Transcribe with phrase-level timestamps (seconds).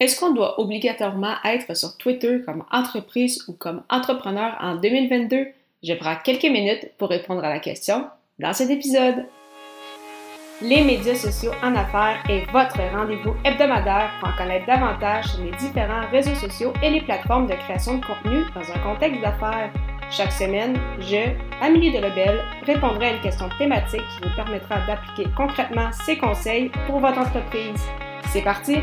[0.00, 5.48] Est-ce qu'on doit obligatoirement être sur Twitter comme entreprise ou comme entrepreneur en 2022?
[5.82, 8.06] Je prends quelques minutes pour répondre à la question
[8.38, 9.26] dans cet épisode.
[10.62, 15.50] Les médias sociaux en affaires est votre rendez-vous hebdomadaire pour en connaître davantage sur les
[15.52, 19.72] différents réseaux sociaux et les plateformes de création de contenu dans un contexte d'affaires.
[20.12, 25.90] Chaque semaine, je, Amélie Delebel, répondrai à une question thématique qui vous permettra d'appliquer concrètement
[25.92, 27.82] ces conseils pour votre entreprise.
[28.32, 28.76] C'est parti!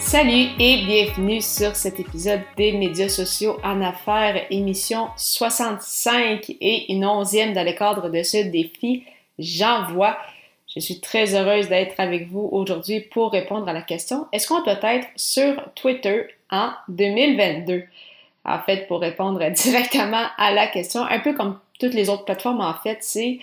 [0.00, 7.04] Salut et bienvenue sur cet épisode des médias sociaux en affaires, émission 65 et une
[7.04, 9.04] onzième dans le cadre de ce défi
[9.38, 10.18] J'envoie.
[10.74, 14.62] Je suis très heureuse d'être avec vous aujourd'hui pour répondre à la question est-ce qu'on
[14.62, 17.84] doit être sur Twitter en 2022
[18.46, 22.62] En fait, pour répondre directement à la question, un peu comme toutes les autres plateformes,
[22.62, 23.38] en fait, c'est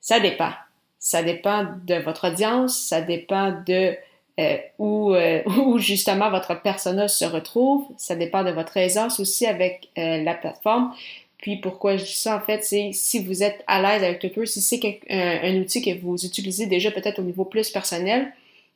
[0.00, 0.50] ça dépend.
[0.98, 3.94] Ça dépend de votre audience, ça dépend de
[4.40, 7.86] euh, euh, où, justement votre persona se retrouve.
[7.96, 10.92] Ça dépend de votre aisance aussi avec euh, la plateforme.
[11.38, 14.46] Puis pourquoi je dis ça en fait, c'est si vous êtes à l'aise avec Twitter,
[14.46, 18.32] si c'est un, outil que vous utilisez déjà peut-être au niveau plus personnel,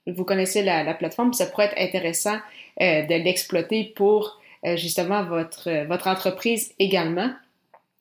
[0.06, 2.36] vous connaissez la, la plateforme, ça pourrait être intéressant
[2.78, 4.38] de l'exploiter pour
[4.76, 7.30] justement votre, votre entreprise également.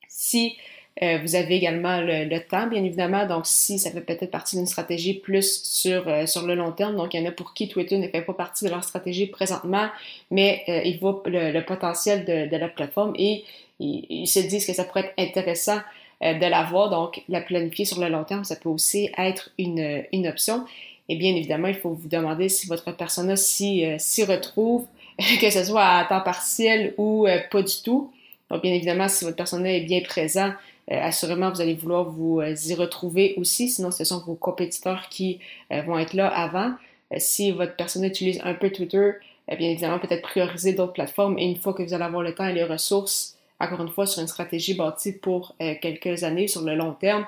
[0.10, 0.58] Si
[1.04, 3.26] euh, vous avez également le, temps, bien évidemment.
[3.28, 6.96] Donc, si ça fait peut-être partie d'une stratégie plus sur, euh, sur le long terme,
[6.96, 9.28] donc il y en a pour qui Twitter ne fait pas partie de leur stratégie
[9.28, 9.90] présentement,
[10.32, 13.44] mais euh, ils voient le, potentiel de, de, la plateforme et
[13.80, 15.80] ils, se disent que ça pourrait être intéressant
[16.22, 16.90] de l'avoir.
[16.90, 20.66] Donc, la planifier sur le long terme, ça peut aussi être une, une option.
[21.10, 23.86] Et bien évidemment, il faut vous demander si votre persona s'y
[24.28, 24.88] retrouve,
[25.42, 28.12] que ce soit à temps partiel ou pas du tout.
[28.50, 30.54] Donc, bien évidemment, si votre persona est bien présent, euh,
[30.96, 35.40] assurément, vous allez vouloir vous euh, y retrouver aussi, sinon ce sont vos compétiteurs qui
[35.72, 36.74] euh, vont être là avant.
[37.18, 39.12] si votre personne utilise un peu Twitter,
[39.48, 42.48] bien évidemment, peut-être prioriser d'autres plateformes et une fois que vous allez avoir le temps
[42.48, 46.76] et les ressources, encore une fois, sur une stratégie bâtie pour quelques années, sur le
[46.76, 47.26] long terme,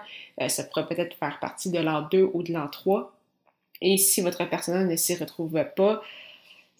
[0.48, 3.14] ça pourrait peut-être faire partie de l'an 2 ou de l'an 3.
[3.82, 6.02] Et si votre personnel ne s'y retrouve pas,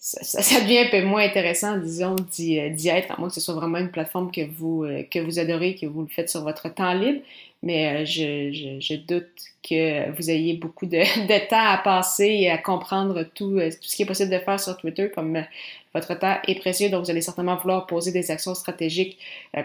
[0.00, 3.76] ça, devient un peu moins intéressant, disons, d'y être, à moins que ce soit vraiment
[3.76, 6.94] une plateforme que vous, euh, que vous adorez, que vous le faites sur votre temps
[6.94, 7.20] libre.
[7.62, 9.28] Mais euh, je, je, doute
[9.62, 10.96] que vous ayez beaucoup de,
[11.26, 14.38] de, temps à passer et à comprendre tout, euh, tout ce qui est possible de
[14.38, 15.44] faire sur Twitter, comme
[15.92, 19.18] votre temps est précieux, donc vous allez certainement vouloir poser des actions stratégiques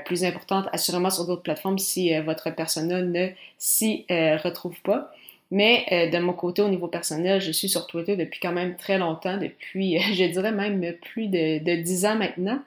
[0.05, 3.27] plus importantes, assurément sur d'autres plateformes si votre persona ne
[3.59, 5.13] s'y retrouve pas.
[5.51, 8.75] Mais euh, de mon côté, au niveau personnel, je suis sur Twitter depuis quand même
[8.75, 10.81] très longtemps, depuis, je dirais même
[11.13, 12.59] plus de, de 10 ans maintenant,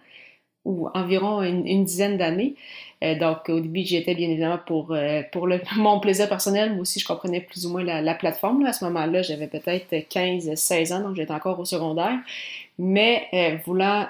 [0.65, 2.55] ou environ une, dizaine d'années.
[3.03, 6.81] Euh, donc, au début, j'y étais bien évidemment pour, euh, pour mon plaisir personnel, mais
[6.81, 8.65] aussi je comprenais plus ou moins la, la plateforme.
[8.67, 12.19] À ce moment-là, j'avais peut-être 15-16 ans, donc j'étais encore au secondaire.
[12.78, 14.06] Mais voulant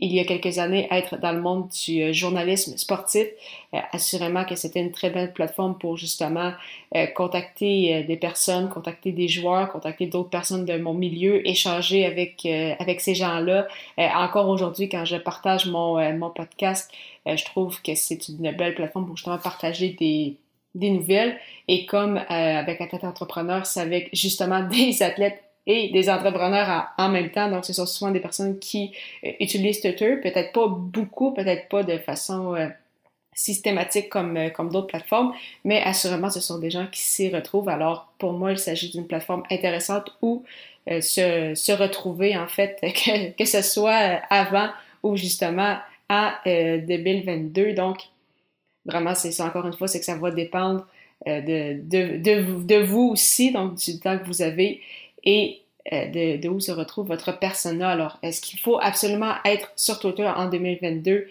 [0.00, 3.26] il y a quelques années être dans le monde du euh, journalisme sportif.
[3.74, 6.52] Euh, assurément que c'était une très belle plateforme pour justement
[6.96, 12.46] euh, contacter des personnes, contacter des joueurs, contacter d'autres personnes de mon milieu, échanger avec,
[12.46, 13.68] avec ces gens-là.
[14.16, 16.90] encore aujourd'hui, quand je partage mon, mon podcast,
[17.26, 20.36] je trouve que c'est une belle plateforme pour justement partager des,
[20.74, 21.38] des nouvelles.
[21.68, 27.30] Et comme avec Athlète Entrepreneur, c'est avec justement des athlètes et des entrepreneurs en, même
[27.30, 27.50] temps.
[27.50, 28.92] Donc, ce sont souvent des personnes qui
[29.24, 32.68] euh, utilisent Twitter, peut-être pas beaucoup, peut-être pas de façon euh,
[33.34, 35.32] systématique comme, euh, comme d'autres plateformes,
[35.64, 37.68] mais assurément, ce sont des gens qui s'y retrouvent.
[37.68, 40.44] Alors, pour moi, il s'agit d'une plateforme intéressante où
[40.88, 44.70] se, se, retrouver, en fait, que, que ce soit avant
[45.02, 45.78] ou justement
[46.08, 47.74] à 2022.
[47.74, 47.98] Donc,
[48.84, 50.86] vraiment, c'est ça, encore une fois, c'est que ça va dépendre
[51.26, 54.80] de, de, de, de, vous aussi, donc du temps que vous avez
[55.24, 57.90] et euh, de, de, où se retrouve votre persona.
[57.90, 61.26] Alors, est-ce qu'il faut absolument être sur Twitter en 2022?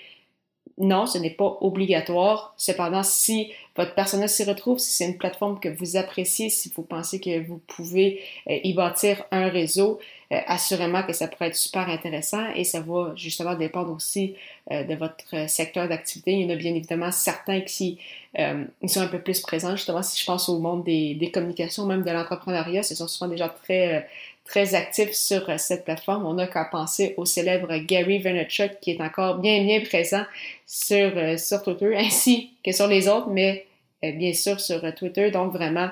[0.80, 2.54] Non, ce n'est pas obligatoire.
[2.56, 6.84] Cependant, si votre persona s'y retrouve, si c'est une plateforme que vous appréciez, si vous
[6.84, 10.00] pensez que vous pouvez euh, y bâtir un réseau,
[10.32, 14.36] euh, assurément que ça pourrait être super intéressant et ça va justement dépendre aussi
[14.72, 16.32] de votre secteur d'activité.
[16.34, 17.98] Il y en a bien évidemment certains qui
[18.38, 19.76] sont un peu plus présents.
[19.76, 23.32] Justement, si je pense au monde des, des communications, même de l'entrepreneuriat, ce sont souvent
[23.32, 24.08] déjà très
[24.50, 26.26] très actif sur euh, cette plateforme.
[26.26, 30.24] On n'a qu'à penser au célèbre Gary Vaynerchuk qui est encore bien, bien présent
[30.66, 33.68] sur, euh, sur Twitter, ainsi que sur les autres, mais
[34.04, 35.30] euh, bien sûr sur Twitter.
[35.30, 35.90] Donc vraiment,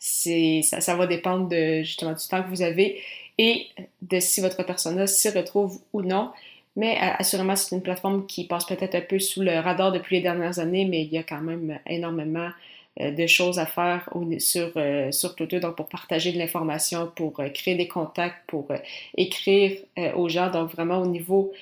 [0.00, 3.00] c'est, ça, va dépendre justement du temps que vous avez
[3.38, 3.66] et
[4.02, 6.30] de si votre persona s'y retrouve ou non.
[6.76, 10.22] Mais assurément, c'est une plateforme qui passe peut-être un peu sous le radar depuis les
[10.22, 12.50] dernières années, mais il y a quand même énormément
[12.98, 14.08] de choses à faire
[14.38, 14.72] sur,
[15.10, 18.68] sur Twitter, donc pour partager de l'information, pour créer des contacts, pour
[19.16, 19.78] écrire
[20.16, 21.52] aux gens, donc vraiment au niveau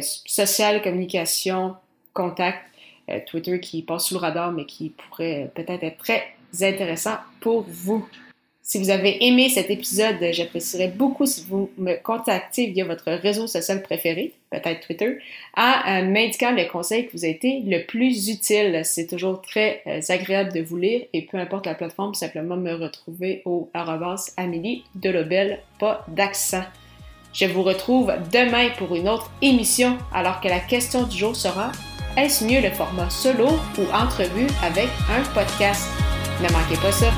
[0.00, 1.76] social, communication,
[2.12, 2.60] contact,
[3.26, 8.06] Twitter qui passe sous le radar, mais qui pourrait peut-être être très intéressant pour vous.
[8.66, 13.46] Si vous avez aimé cet épisode, j'apprécierais beaucoup si vous me contactiez via votre réseau
[13.46, 15.18] social préféré, peut-être Twitter,
[15.54, 18.80] à euh, m'indiquant le conseil qui vous a été le plus utile.
[18.82, 22.72] C'est toujours très euh, agréable de vous lire et peu importe la plateforme, simplement me
[22.72, 26.64] retrouver au arrobas Amélie Delobel, pas d'accent.
[27.34, 31.70] Je vous retrouve demain pour une autre émission alors que la question du jour sera
[32.16, 35.86] est-ce mieux le format solo ou entrevue avec un podcast?
[36.40, 37.12] Ne manquez pas ça.